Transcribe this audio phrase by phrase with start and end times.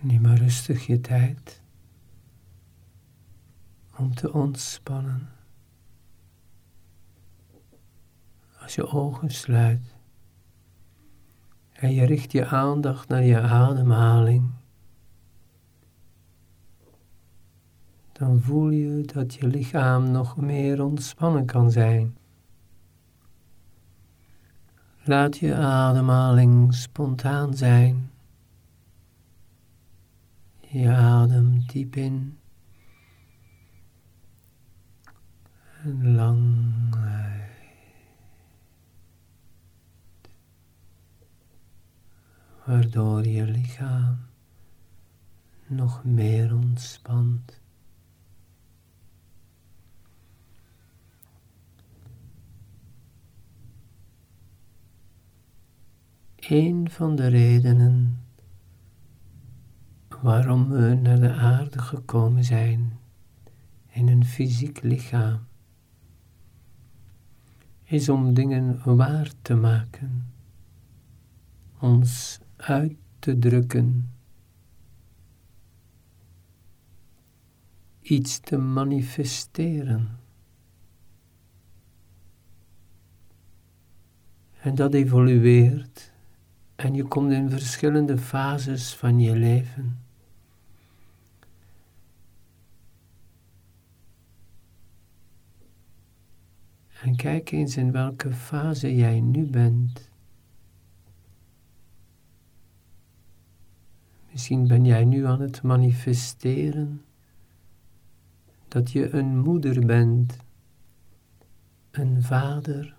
[0.00, 1.62] Neem maar rustig je tijd
[3.96, 5.28] om te ontspannen.
[8.60, 9.96] Als je ogen sluit
[11.72, 14.50] en je richt je aandacht naar je ademhaling,
[18.12, 22.16] dan voel je dat je lichaam nog meer ontspannen kan zijn.
[25.04, 28.10] Laat je ademhaling spontaan zijn.
[30.70, 32.38] Je adem diep in
[35.82, 37.50] en lang uit.
[42.64, 44.18] Waardoor je lichaam
[45.66, 47.60] nog meer ontspant.
[56.36, 58.27] Een van de redenen
[60.22, 62.98] waarom we naar de aarde gekomen zijn
[63.86, 65.46] in een fysiek lichaam
[67.84, 70.32] is om dingen waar te maken,
[71.78, 74.10] ons uit te drukken,
[78.00, 80.18] iets te manifesteren.
[84.60, 86.12] En dat evolueert
[86.76, 90.07] en je komt in verschillende fases van je leven.
[97.02, 100.10] En kijk eens in welke fase jij nu bent.
[104.30, 107.02] Misschien ben jij nu aan het manifesteren
[108.68, 110.36] dat je een moeder bent,
[111.90, 112.96] een vader.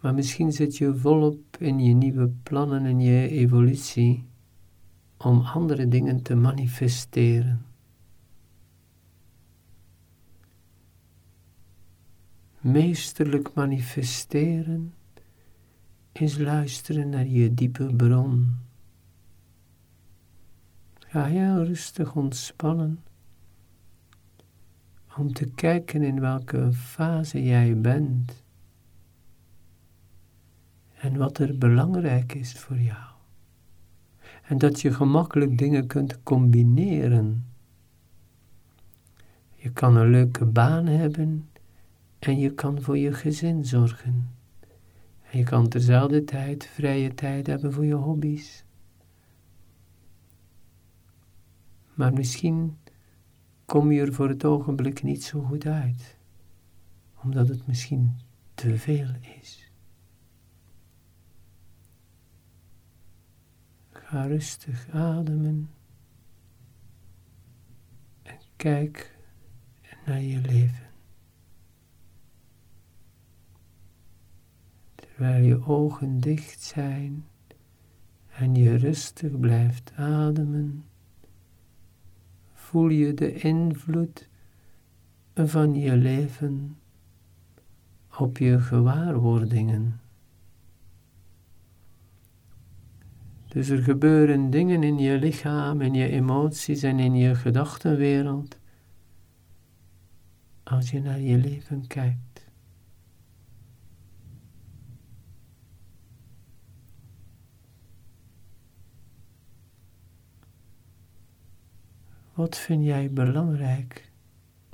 [0.00, 4.24] Maar misschien zit je volop in je nieuwe plannen en je evolutie
[5.16, 7.67] om andere dingen te manifesteren.
[12.60, 14.94] Meesterlijk manifesteren
[16.12, 18.56] is luisteren naar je diepe bron.
[20.98, 23.02] Ga heel rustig ontspannen
[25.16, 28.42] om te kijken in welke fase jij bent
[30.94, 33.06] en wat er belangrijk is voor jou.
[34.42, 37.46] En dat je gemakkelijk dingen kunt combineren.
[39.54, 41.48] Je kan een leuke baan hebben
[42.18, 44.36] en je kan voor je gezin zorgen.
[45.30, 48.64] En je kan terzelfde tijd vrije tijd hebben voor je hobby's.
[51.94, 52.76] Maar misschien
[53.64, 56.18] kom je er voor het ogenblik niet zo goed uit,
[57.22, 58.18] omdat het misschien
[58.54, 59.08] te veel
[59.40, 59.72] is.
[63.90, 65.70] Ga rustig ademen
[68.22, 69.18] en kijk
[70.06, 70.87] naar je leven.
[75.18, 77.24] Terwijl je ogen dicht zijn
[78.28, 80.84] en je rustig blijft ademen,
[82.52, 84.28] voel je de invloed
[85.34, 86.76] van je leven
[88.18, 90.00] op je gewaarwordingen.
[93.48, 98.58] Dus er gebeuren dingen in je lichaam, in je emoties en in je gedachtenwereld
[100.62, 102.27] als je naar je leven kijkt.
[112.38, 114.10] Wat vind jij belangrijk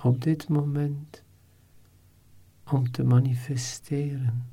[0.03, 1.23] op dit moment
[2.71, 4.47] om te manifesteren?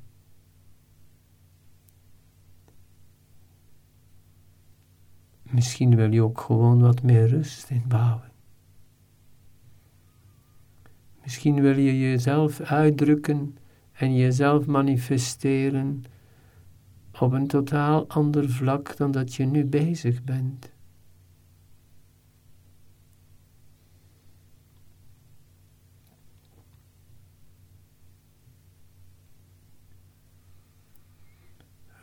[5.42, 8.32] Misschien wil je ook gewoon wat meer rust inbouwen.
[11.22, 13.56] Misschien wil je jezelf uitdrukken
[13.92, 16.04] en jezelf manifesteren
[17.20, 20.71] op een totaal ander vlak dan dat je nu bezig bent.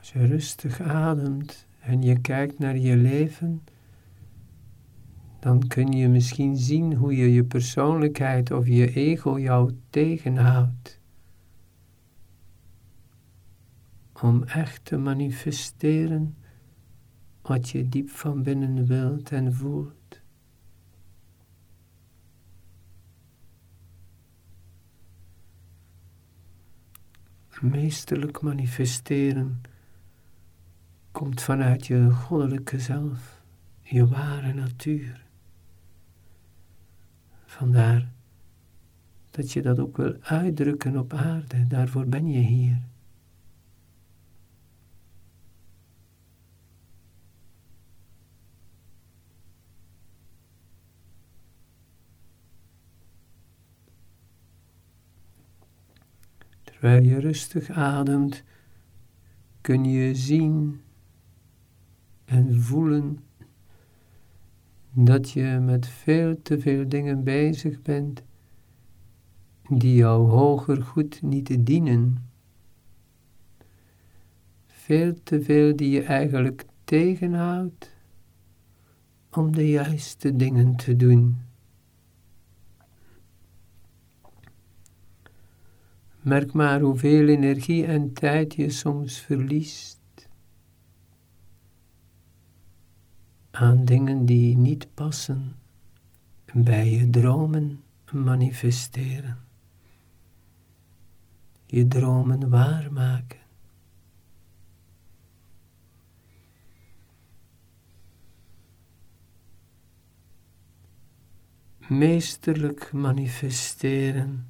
[0.10, 3.64] Als je rustig ademt en je kijkt naar je leven,
[5.40, 11.00] dan kun je misschien zien hoe je je persoonlijkheid of je ego jou tegenhoudt.
[14.22, 16.38] Om echt te manifesteren
[17.42, 20.22] wat je diep van binnen wilt en voelt.
[27.62, 29.62] Meesterlijk manifesteren
[31.19, 33.44] komt vanuit je goddelijke zelf,
[33.81, 35.25] je ware natuur.
[37.45, 38.12] Vandaar
[39.30, 42.81] dat je dat ook wil uitdrukken op aarde, daarvoor ben je hier.
[56.63, 58.44] Terwijl je rustig ademt,
[59.62, 60.81] kun je zien
[62.30, 63.20] en voelen
[64.92, 68.24] dat je met veel te veel dingen bezig bent
[69.70, 72.30] die jou hoger goed niet dienen.
[74.66, 77.96] Veel te veel die je eigenlijk tegenhoudt
[79.31, 81.38] om de juiste dingen te doen.
[86.22, 89.99] Merk maar hoeveel energie en tijd je soms verliest
[93.60, 95.56] aan dingen die niet passen
[96.54, 99.38] bij je dromen manifesteren.
[101.66, 103.40] Je dromen waarmaken.
[111.88, 114.48] Meesterlijk manifesteren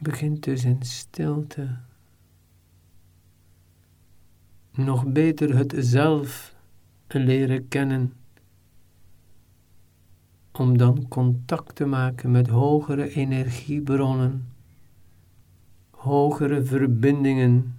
[0.00, 1.78] begint dus in stilte.
[4.76, 6.54] Nog beter het zelf
[7.08, 8.12] leren kennen,
[10.52, 14.52] om dan contact te maken met hogere energiebronnen,
[15.90, 17.78] hogere verbindingen.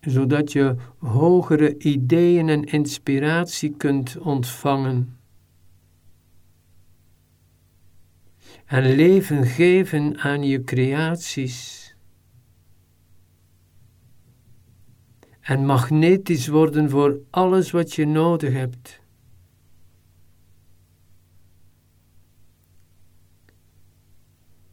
[0.00, 5.16] Zodat je hogere ideeën en inspiratie kunt ontvangen.
[8.66, 11.84] En leven geven aan je creaties.
[15.40, 19.00] En magnetisch worden voor alles wat je nodig hebt.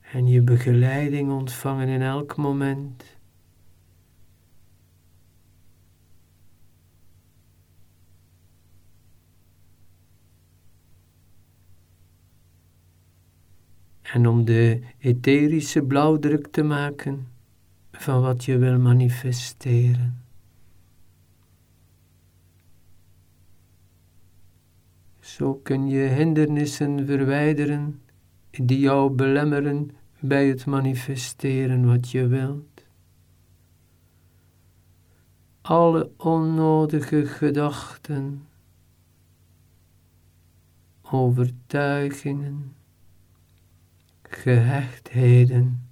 [0.01, 3.12] En je begeleiding ontvangen in elk moment.
[14.13, 17.27] En om de etherische blauwdruk te maken
[17.91, 20.23] van wat je wil manifesteren.
[25.19, 28.01] Zo kun je hindernissen verwijderen
[28.49, 32.85] die jou belemmeren bij het manifesteren wat je wilt.
[35.61, 38.47] Alle onnodige gedachten,
[41.01, 42.75] overtuigingen,
[44.35, 45.89] gehechtheden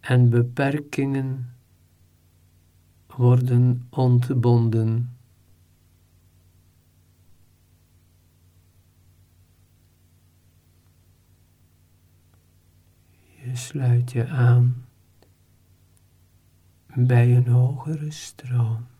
[0.00, 1.54] en beperkingen
[3.06, 5.16] worden ontbonden.
[13.42, 14.86] Je sluit je aan
[16.94, 18.93] bij een hogere stroom.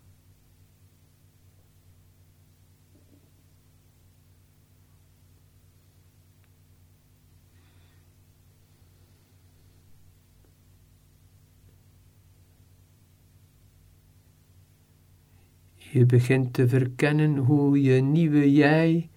[15.94, 19.10] Je begint te verkennen hoe je nieuwe jij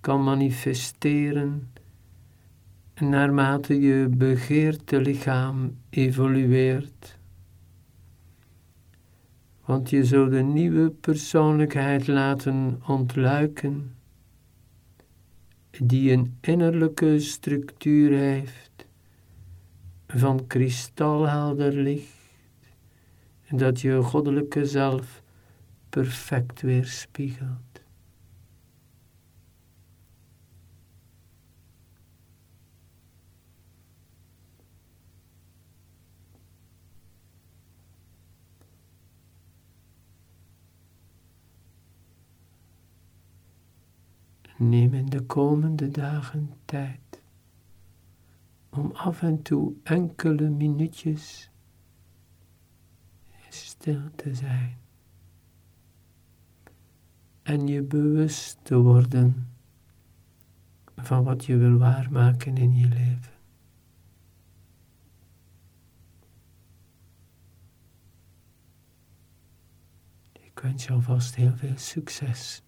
[0.00, 1.72] kan manifesteren
[2.94, 7.18] naarmate je begeerte lichaam evolueert.
[9.64, 13.94] Want je zult de nieuwe persoonlijkheid laten ontluiken,
[15.70, 18.86] die een innerlijke structuur heeft
[20.06, 22.16] van kristalhelder licht,
[23.50, 25.21] dat je goddelijke zelf
[25.92, 27.82] perfect weerspiegelt.
[44.56, 47.22] Neem in de komende dagen tijd
[48.70, 51.50] om af en toe enkele minuutjes
[53.48, 54.81] stil te zijn
[57.42, 59.50] en je bewust te worden
[60.96, 63.32] van wat je wil waarmaken in je leven.
[70.32, 72.62] Ik wens je alvast heel veel succes.